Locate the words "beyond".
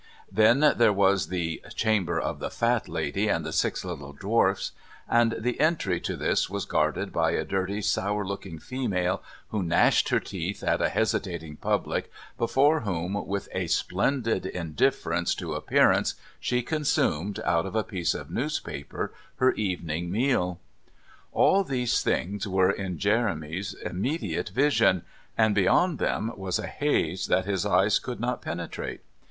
25.53-25.99